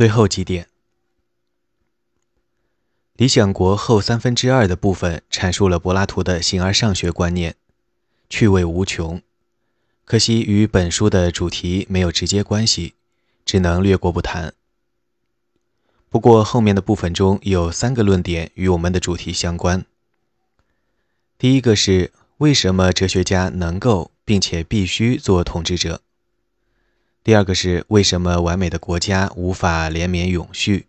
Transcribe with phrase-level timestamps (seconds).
[0.00, 0.64] 最后几点，
[3.16, 7.54] 《理想国》后三分之二的部分阐述了柏拉图的形而上学观念，
[8.30, 9.20] 趣味无穷。
[10.06, 12.94] 可惜与本书的主题没有直接关系，
[13.44, 14.54] 只能略过不谈。
[16.08, 19.84] 不过后面的部分中有三个论点与我们的主题相关。
[21.36, 26.00] 第一个是为什么哲学家能够并且必须做统治者？
[27.22, 30.86] 第二个是为什么完美的国家无法连绵永续？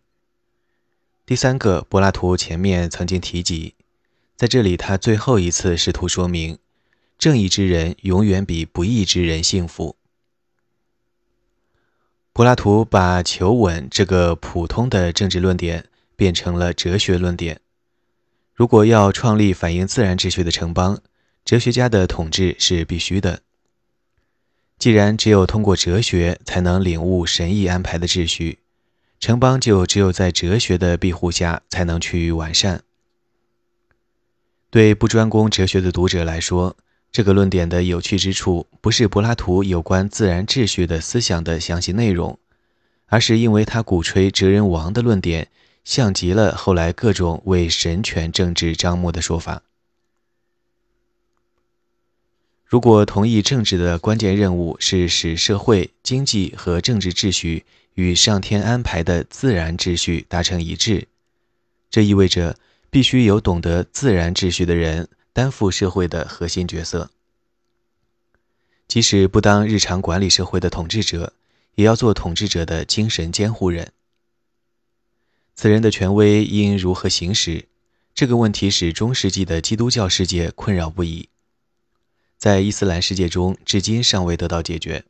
[1.25, 3.75] 第三个，柏拉图前面曾经提及，
[4.37, 6.57] 在这里他最后一次试图说明。
[7.17, 9.95] 正义之人永远比不义之人幸福。
[12.33, 17.59] 柏拉图把求稳这个普通的政治论点变成了哲学论点。
[18.55, 21.01] 如果要创立反映自然秩序的城邦，
[21.43, 23.41] 哲学家的统治是必须的。
[24.81, 28.57] 既然只有通过哲学才能领悟神意安排的秩序，
[29.19, 32.81] 城邦就只有在哲学的庇护下才能趋于完善。
[34.71, 36.75] 对不专攻哲学的读者来说，
[37.11, 42.39] 这个论点的有趣之处，不是柏拉图有关自然秩序的思想的详细内容，
[43.05, 45.49] 而是因为他鼓吹哲人王的论点，
[45.85, 49.61] 像极了后来各种为神权政治张目的说法。
[52.71, 61.09] 如果同意政治的关键任务是使社会、经济和政治秩序与上天安排的自然秩序达成一致，
[61.89, 62.57] 这意味着
[62.89, 65.09] 必须有懂得自然秩序的人。
[65.33, 67.09] 担负社会的核心角色，
[68.85, 71.31] 即使不当日常管理社会的统治者，
[71.75, 73.93] 也要做统治者的精神监护人。
[75.55, 77.65] 此人的权威应如何行使？
[78.13, 81.29] 这个问题使中世纪的基督教世界困扰不已，
[82.41, 85.05] 在伊斯兰世界中至今尚未得到解决。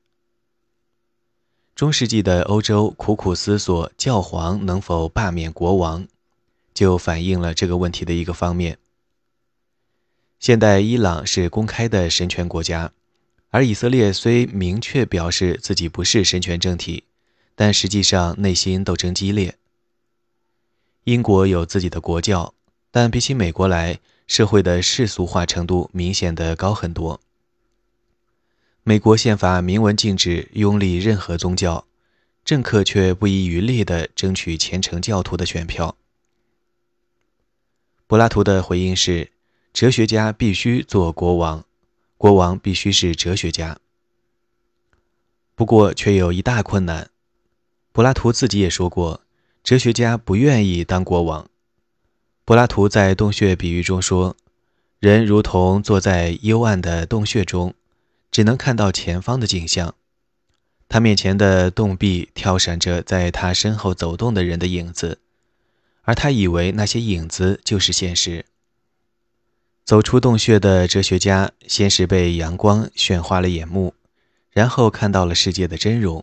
[1.73, 6.05] 中世纪的欧洲苦苦思索教皇能否罢免国王，
[6.73, 8.77] 就反映了这个问题的一个方面。
[10.41, 12.91] 现代伊朗是公开的神权国家，
[13.50, 17.06] 而以色列虽明确表示自己不是神权政体，
[17.56, 19.56] 但实际上内心斗争激烈。
[21.06, 22.53] 英国有自己的国教，
[22.91, 24.01] 但比起美国来，
[24.31, 27.19] 社会的世俗化程度明显的高很多。
[28.81, 31.86] 美国宪法明文禁止拥立任何宗教，
[32.46, 35.97] 政客却不遗余力地争取虔诚教徒的选票。
[38.08, 39.34] 柏拉图的回应是。
[39.74, 41.66] 哲学家必须做国王，
[42.18, 43.78] 国王必须是哲学家。
[45.56, 47.09] 不过，却有一大困难。
[47.92, 49.22] 柏拉图自己也说过，
[49.62, 51.50] 哲学家不愿意当国王。
[52.51, 54.35] 柏拉图在洞穴比喻中说
[55.00, 57.73] ：“人如同坐在幽暗的洞穴中，
[58.29, 59.95] 只能看到前方的景象。
[60.89, 65.19] 他面前的洞壁跳闪着在他身后走动的人的影子，
[66.01, 68.45] 而他以为那些影子就是现实。”
[69.85, 73.94] 走出洞穴的哲学家，先是被阳光炫花了眼目，
[74.51, 76.22] 然后看到了世界的真容。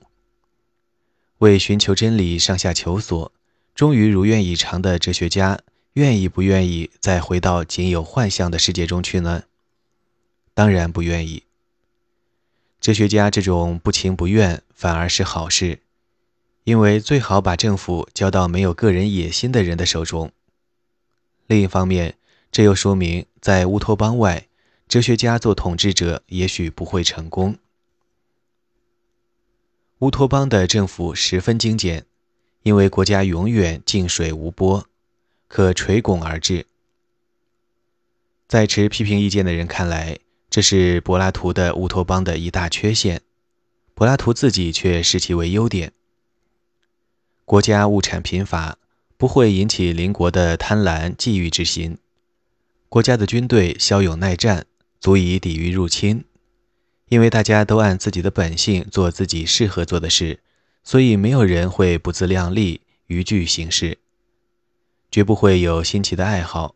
[1.38, 3.32] 为寻求真理上下求索，
[3.74, 5.60] 终于如愿以偿的哲学家，
[5.98, 9.42] 愿意不愿意再回到仅有幻象的世界中去呢？
[10.54, 11.42] 当然不愿意。
[12.80, 15.80] 哲学家这种不情不愿，反而是好事，
[16.62, 20.30] 因为最好把政府交到没有个人野心的人的手中。
[21.48, 22.16] 另一方面，
[22.52, 24.46] 这又说明，在乌托邦外，
[24.86, 27.58] 哲学家做统治者也许不会成功。
[29.98, 32.06] 乌托邦的政府十分精简，
[32.62, 34.86] 因为国家永远静水无波，
[35.48, 36.66] 可垂拱而治。
[38.46, 43.22] 在持批评意见的人看来，这是柏拉图的乌托邦的一大缺陷，
[43.94, 45.92] 柏拉图自己却视其为优点。
[47.44, 48.78] 国家物产贫乏，
[49.16, 51.98] 不会引起邻国的贪婪觊觎之心。
[52.88, 54.66] 国家的军队骁勇耐战，
[55.00, 56.24] 足以抵御入侵。
[57.08, 60.40] 因为大家都按自己的本性做自己适合做的事，
[60.84, 63.96] 所以没有人会不自量力、逾矩行事，
[65.10, 66.74] 绝不会有新奇的爱好。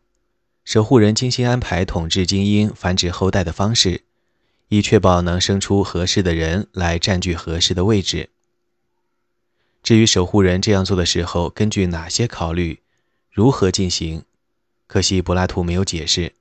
[0.65, 4.03] 守护人精心安排统治精英、繁殖后代的方式，
[4.69, 8.29] 以确保能生出合适的人来占据合适的位置。
[9.81, 12.79] 至于守护人这样做的时候，根据哪些考虑，
[13.29, 14.23] 如何进行？
[14.87, 16.33] 可惜柏拉图没有解释，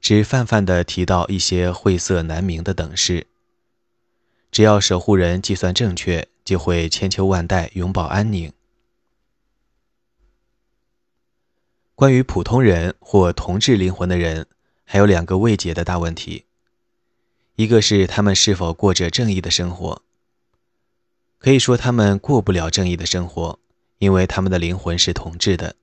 [0.00, 3.26] 只泛泛地提到一些晦涩难明的等式。
[4.52, 8.52] 只要守护人计算正确，就会千秋万代永保安宁。
[11.98, 14.46] 关于普通人或同质灵魂的人，
[14.84, 16.44] 还有两个未解的大问题：
[17.56, 20.00] 一个是他们是否过着正义的生活。
[21.38, 23.58] 可以说他们过不了正义的生活，
[23.98, 25.74] 因为他们的灵魂是同质的，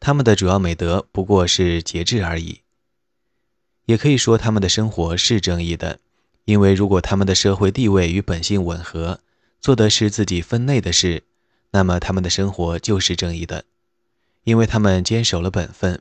[0.00, 2.62] 他们的主要美德不过是节制而已。
[3.84, 6.00] 也可以说他们的生活是正义的，
[6.46, 9.20] 因为如果他们的社会地位与本性吻合，
[9.60, 11.22] 做的是自己分内的事，
[11.70, 13.64] 那么他们的生活就是正义的，
[14.44, 16.00] 因为他们坚守了本分。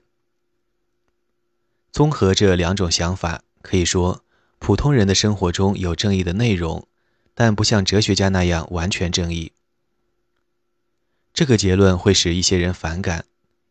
[1.92, 4.24] 综合这两种想法，可以说
[4.60, 6.88] 普通人的生活中有正义的内容，
[7.34, 9.52] 但不像哲学家那样完全正义。
[11.34, 13.26] 这个结论会使一些人反感，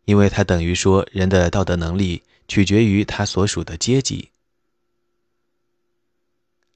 [0.05, 4.31] 因为它等于说人的道德能力取决于他所属的阶级。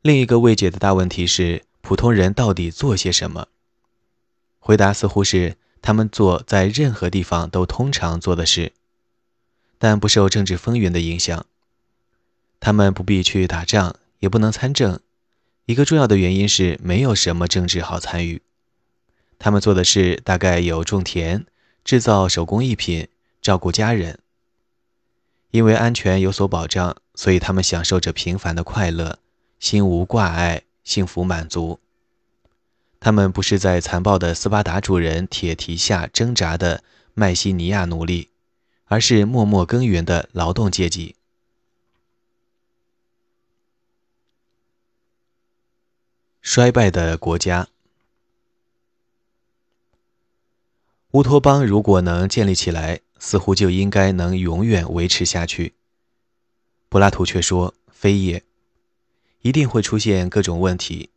[0.03, 3.49] 另一个未解的大问题是：普通人到底做些什么？
[4.61, 8.73] 回答似乎是他们做在任何地方都通常做的事。
[9.79, 11.47] 但不受政治风云的影响，
[12.61, 14.99] 他们不必去打仗，也不能参政。
[15.67, 18.41] 一个重要的原因是没有什么政治好参与。
[19.39, 21.45] 他们做的事大概有种田、
[21.85, 23.09] 制造手工艺品、
[23.43, 24.19] 照顾家人。
[25.51, 29.19] 因为安全有所保障，所以他们享受着平凡的快乐，
[29.59, 31.81] 心无挂碍，幸福满足。
[33.01, 36.83] 他们不是在残暴的斯巴达主人铁蹄下挣扎的
[37.15, 38.31] 麦西尼亚奴隶。
[38.89, 41.17] 而是默默耕耘的劳动阶级。
[46.41, 47.67] 衰败的国家，
[51.11, 55.75] 乌托邦如果能建立起来，似乎就应该能永远维持下去。
[56.89, 58.45] 柏拉图却说：“非也，
[59.41, 61.11] 一定会出现各种问题。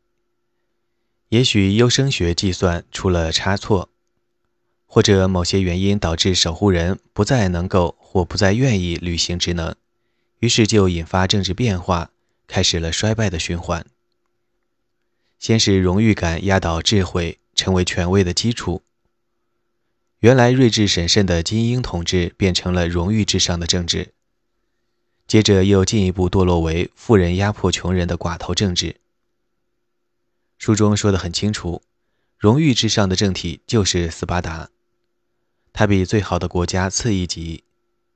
[1.30, 3.90] 也许优生学计算出了差错。”
[4.92, 9.76] 或者某些原因导致守护人不再能够或不再愿意履行职能，
[10.40, 12.10] 于是就引发政治变化，
[12.48, 13.86] 开始了衰败的循环。
[15.38, 18.82] 先是荣誉感压倒智慧，成为权威的基础。
[20.22, 24.12] 原来睿智审慎的精英统治变成了荣誉至上的政治，
[25.28, 28.96] 接着又进一步堕落为富人压迫穷人的寡头政治。
[30.60, 31.82] 书中说得很清楚，
[32.38, 34.70] 荣誉至上的政体就是斯巴达。
[35.72, 37.64] 它比最好的国家次一级，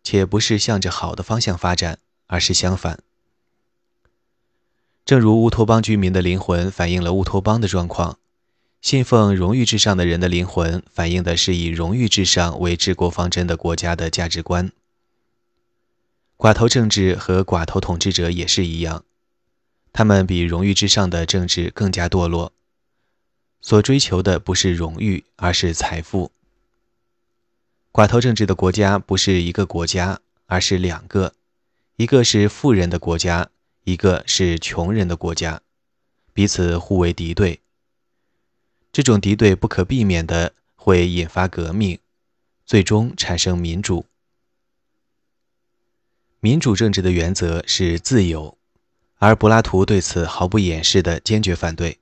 [0.03, 2.99] 且不是向着好的方向发展，而是相反。
[5.05, 8.19] 正如乌托邦居民的灵魂反映了乌托邦的状况，
[8.81, 14.69] 信奉荣誉至上的人的灵魂反映的是以荣誉至上为治国方针的国家的价值观。
[16.35, 19.05] 寡头政治和寡头统治者也是一样，
[19.93, 22.51] 他们比荣誉之上的政治更加堕落，
[23.61, 26.31] 所追求的不是荣誉，而是财富。
[27.91, 31.35] 寡头政治的国家不是一个国家，而是两个，
[31.95, 33.51] 一个是富人的国家，
[33.83, 35.61] 一个是穷人的国家，
[36.33, 37.59] 彼此互为敌对。
[38.91, 41.99] 这种敌对不可避免的会引发革命，
[42.65, 44.07] 最终产生民主。
[46.39, 48.57] 民主政治的原则是自由，
[49.23, 51.99] 而柏拉图对此毫不掩饰的坚决反对。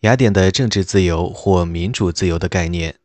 [0.00, 2.96] 雅典的政治自由或民主自由的概念。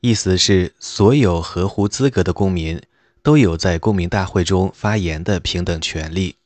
[0.00, 2.80] 意思是，所有合乎资格的公民
[3.20, 6.36] 都有在公民大会中发言的平等权利。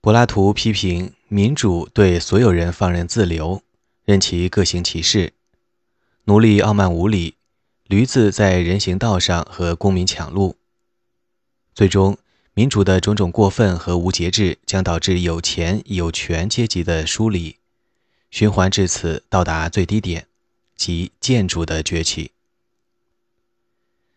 [0.00, 3.62] 柏拉图批评民主对所有人放任自流，
[4.04, 5.32] 任其各行其事，
[6.26, 7.34] 奴隶傲慢无礼，
[7.88, 10.56] 驴子在人行道上和公民抢路。
[11.74, 12.16] 最终，
[12.54, 17.56] 民主的种种过分和无节制将导致有钱有权阶级的疏离，
[18.30, 20.26] 循环至此到达最低点。
[20.74, 22.32] 即建筑的崛起。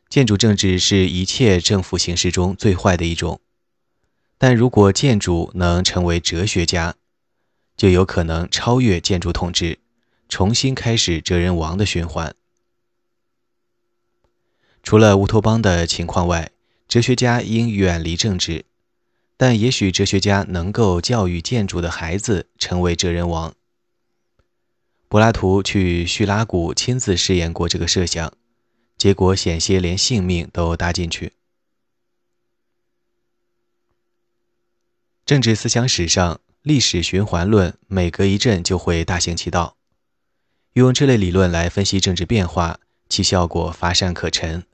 [0.09, 3.39] 建筑政治是一切政府形式中最坏的一种，
[4.39, 6.95] 但如果建筑能成为哲学家，
[7.77, 9.77] 就有可能超越建筑统治，
[10.27, 12.33] 重新开始哲人王的循环。
[14.81, 16.49] 除了乌托邦的情况外，
[16.87, 18.65] 哲学家应远离政治，
[19.37, 23.53] 但也许哲学家能够教育建筑的孩子成为哲人王。
[25.07, 28.33] 柏拉图去叙拉古亲自试验过这个设想，
[28.97, 31.33] 结果险些连性命都搭进去。
[35.25, 39.75] 政治思想史上，历史循环论每隔一阵就会大行其道，
[40.73, 44.65] 用这类理论来分析政治变化，其效果乏善可陈。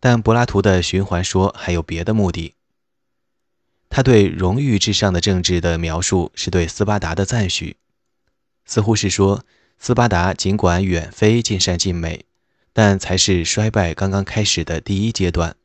[0.00, 2.54] 但柏拉图的循环说还有别的目的。
[3.88, 7.76] 他对荣誉至上的政治的描述是对斯巴达的赞许。
[8.64, 9.44] 似乎是说，
[9.78, 12.24] 斯巴达尽管远非尽善尽美，
[12.72, 15.56] 但才是衰败刚刚开始的第一阶段。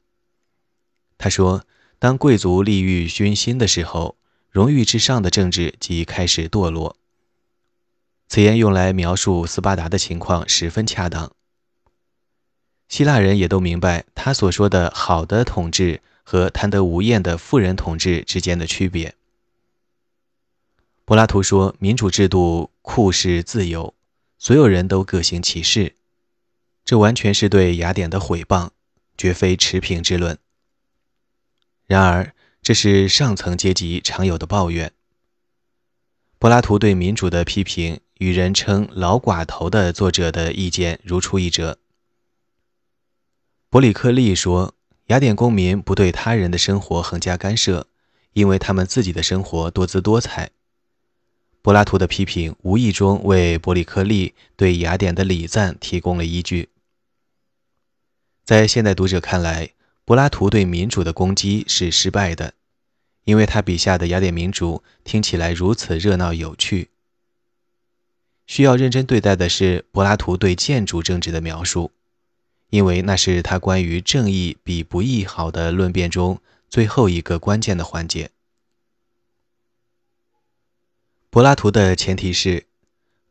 [1.17, 1.65] 他说，
[1.97, 4.15] 当贵族利欲熏心的时候，
[4.49, 6.95] 荣誉至上的政治即开始堕落。
[8.27, 11.31] 此言用来描述斯巴达的情况十分恰当。
[12.91, 19.15] 希腊人也都明白他所说的好的统治和贪得无厌的富人统治之间的区别。
[21.05, 23.93] 柏拉图说，民主制度酷使自由，
[24.37, 25.95] 所有人都各行其事，
[26.83, 28.71] 这完全是对雅典的毁谤，
[29.17, 30.37] 绝非持平之论。
[31.87, 34.91] 然而，这是上层阶级常有的抱怨。
[36.37, 41.77] 柏拉图对民主的批评与人称“老寡头”的作者的意见如出一辙。
[43.71, 44.75] 伯里克利说，
[45.05, 47.87] 雅典公民不对他人的生活横加干涉，
[48.33, 50.49] 因为他们自己的生活多姿多彩。
[51.61, 56.67] 柏拉图的批评无意中为伯里克利对雅典的礼赞提供了依据。
[58.43, 59.69] 在现代读者看来，
[60.03, 62.55] 柏拉图对民主的攻击是失败的，
[63.23, 66.89] 因为他笔下的雅典民主听起来如此热闹有趣。
[68.45, 71.91] 需要认真对待的是柏拉图对建筑政治的描述，
[72.71, 78.31] 因为那是他关于正义比不义好的论辩中最后一个关键的环节。
[81.29, 82.65] 柏拉图的前提是，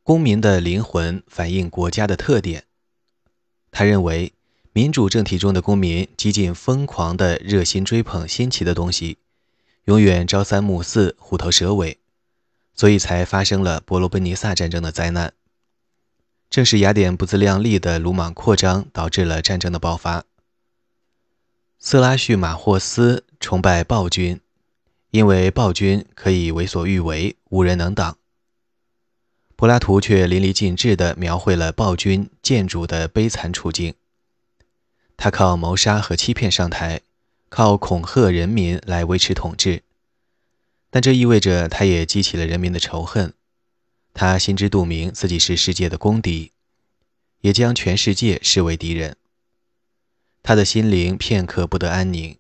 [0.03, 2.65] 公民的灵魂反映国家的特点。
[3.71, 4.33] 他认为，
[4.73, 9.17] 民主政体中的公民几近疯狂地热心追捧新奇的东西，
[9.85, 11.99] 永远朝三暮四、虎头蛇尾，
[12.75, 15.33] 所以才发生了伯罗奔尼撒战争的灾难。
[16.51, 20.25] 正是雅典不自量力的鲁莽扩张导致了战争的爆发。
[21.79, 24.39] 色拉叙马霍斯崇拜暴君。
[25.11, 28.17] 因为暴君可以为所欲为，无人能挡。
[29.57, 33.95] 柏拉图却淋漓尽致地描绘了暴君建主的悲惨处境。
[35.17, 37.01] 他靠谋杀和欺骗上台，
[37.49, 39.83] 靠恐吓人民来维持统治，
[40.91, 43.35] 但这意味着他也激起了人民的仇恨。
[44.13, 46.53] 他心知肚明自己是世界的公敌，
[47.41, 49.17] 也将全世界视为敌人。
[50.43, 52.39] 他的心灵片刻不得安宁，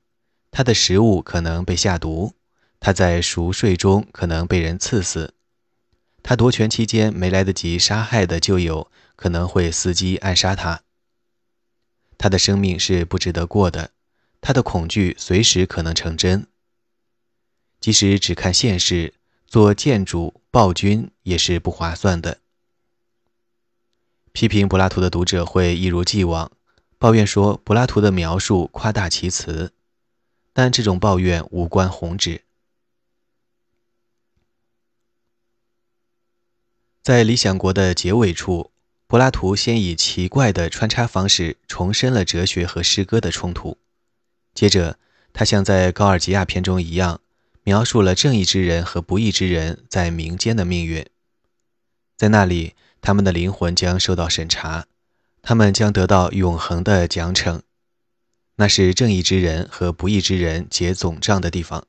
[0.50, 2.34] 他的食物可能被下毒。
[2.82, 5.34] 他在熟睡中可能被人刺死，
[6.22, 10.82] 他夺权期间没来得及杀害的旧友可能会伺机暗杀他。
[12.16, 13.90] 他的生命是不值得过的，
[14.40, 16.46] 他的恐惧随时可能成真。
[17.80, 19.12] 即使只看现实，
[19.50, 22.38] 做建筑暴君也是不划算的。
[24.30, 26.52] 批评柏拉图的读者会一如既往
[26.98, 29.72] 抱怨说柏拉图的描述夸大其词，
[30.52, 32.42] 但这种抱怨无关宏旨。
[37.02, 38.70] 在《理想国》的结尾处，
[39.08, 43.78] 柏拉图先以奇怪的穿插方式重申了哲学和诗歌的冲突。
[44.54, 44.96] 接着，
[45.32, 47.20] 他像在《高尔吉亚》篇中一样，
[47.64, 51.04] 描述了正义之人和不义之人在民间的命运。
[52.16, 54.86] 在那里，他们的灵魂将受到审查，
[55.42, 57.60] 他们将得到永恒的奖惩。
[58.56, 61.86] 那是正义之人和不义之人结总账的地方。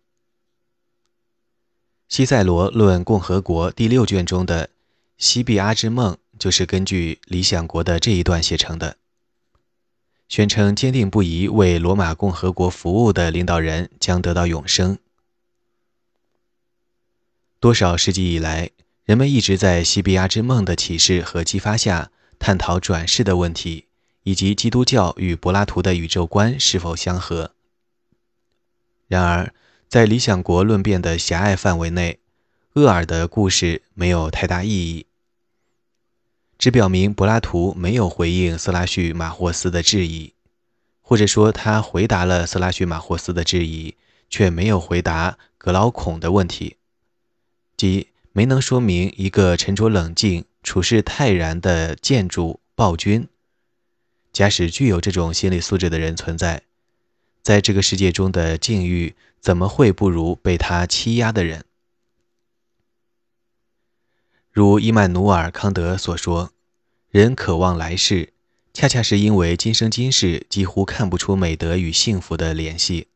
[2.07, 4.69] 西塞罗论共和国第六卷中的。
[5.17, 8.97] 西庇阿之梦就是根据《理想国》的这一段写成的，
[10.27, 14.97] 宣称坚定不移为罗马共和国服务的领导人将得到永生。
[17.61, 18.71] 多少世纪以来，
[19.05, 23.85] 人们一直在西比亚之梦的启示和激发下探讨转世的问题，
[24.23, 27.51] 以及基督教与柏拉图的宇宙观是否相合。
[29.07, 29.53] 然而，
[29.87, 32.17] 在《理想国》论辩的狭隘范围内，
[32.73, 35.05] 厄尔的故事没有太大意义。
[36.57, 40.33] 只表明柏拉图没有回应色拉叙马霍斯的质疑，
[40.99, 43.93] 或者说他回答了色拉叙马霍斯的质疑，
[44.31, 46.77] 却没有回答格劳孔的问题，
[47.81, 53.27] 即没能说明一个沉着冷静、处事泰然的建筑暴君，
[54.31, 56.61] 假使具有这种心理素质的人存在，
[57.41, 61.65] 在这个世界中的境遇怎么会不如被他欺压的人？
[64.51, 66.51] 如伊曼努尔·康德所说
[67.09, 68.31] ：“人渴望来世，
[68.75, 73.07] 恰恰是因为今生今世几乎看不出美德与幸福的联系。”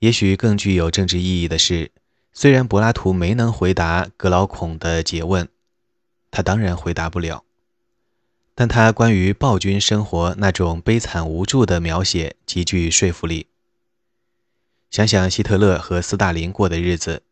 [0.00, 1.90] 也许更具有政治意义的是，
[2.34, 5.48] 虽然柏拉图没能回答格劳孔的诘问，
[6.30, 7.44] 他当然回答不了，
[8.54, 13.46] 但他关于暴君生活那种悲惨无助的描写极具说服力。
[14.90, 17.22] 想想希特勒和斯大林过的日子。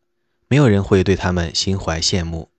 [0.49, 2.49] 没有人会对他们心怀羡慕，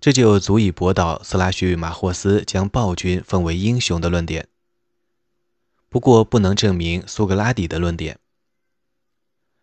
[0.00, 4.48] 这就足以驳倒斯拉叙马霍斯将暴君奉为英雄的论点。
[5.88, 8.18] 不过，不能证明苏格拉底的论点。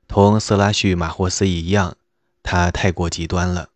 [0.07, 1.97] 同色拉叙马霍斯一样
[2.41, 3.69] 他太过极端了。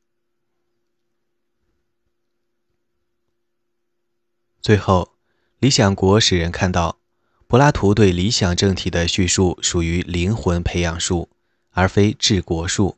[4.62, 5.13] 最后
[5.60, 6.98] 理想国使人看到
[7.48, 11.29] 柏拉图对理想政体的叙述属于灵魂培养术
[11.72, 12.98] 而非治国术。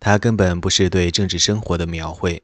[0.00, 2.42] 他根本不是对政治生活的描绘。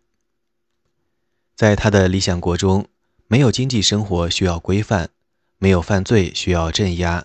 [1.55, 2.87] 在他的理想国中
[3.29, 5.11] 没有经济生活需要规范
[5.59, 7.25] 没有犯罪需要镇压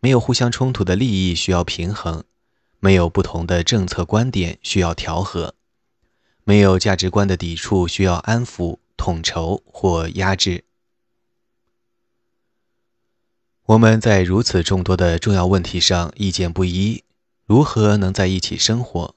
[0.00, 2.24] 没有互相冲突的利益需要平衡，
[2.80, 5.54] 没有不同的政策观点需要调和，
[6.44, 10.64] 没有价值观的抵触需要安抚、统筹或压制。
[13.66, 17.04] 我们在如此众多的重要问题上意见不一，
[17.44, 19.14] 如何能在一起生活？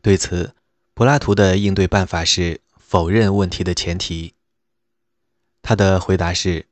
[0.00, 0.54] 对此，
[0.94, 2.60] 柏拉图的应对办法是。
[2.92, 4.34] 否认问题的前提。
[5.62, 6.66] 他的回答是：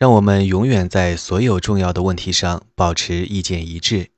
[0.00, 4.04] 让我们永远在所有重要的问题上保持意见一致。《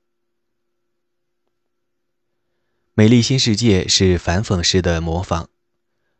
[2.93, 5.49] 美丽新世界》是反讽式的模仿，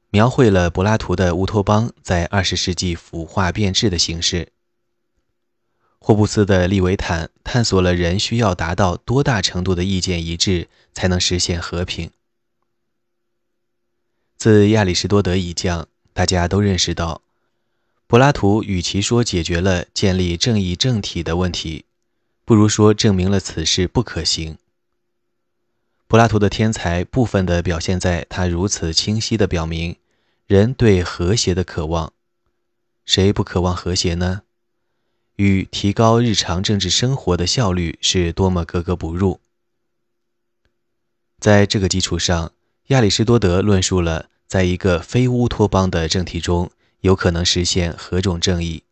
[0.10, 4.52] 描绘了柏拉图的乌托邦在二十世纪腐化变质的形式。
[5.98, 12.12] 霍布斯的《利维坦》探索了人需要达到多大程度的意见一致才能实现和平。
[14.36, 17.22] 自亚里士多德一降，大家都认识到，
[18.14, 21.86] 柏拉图与其说解决了建立正义政体的问题，
[22.46, 24.60] 不如说证明了此事不可行。
[26.06, 29.96] 柏拉图的天才部分地表现在他如此清晰地表明
[30.46, 32.14] 人对和谐的渴望。
[33.04, 34.44] 谁不渴望和谐呢？
[35.38, 39.40] 与提高日常政治生活的效率是多么格格不入。
[41.40, 42.52] 在这个基础上，
[42.90, 44.30] 亚里士多德论述了。
[44.46, 46.70] 在一个非乌托邦的政体中，
[47.04, 48.86] 有可能实现何种正义？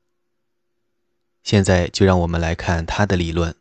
[1.44, 3.56] 现在就让我们来看他的理论。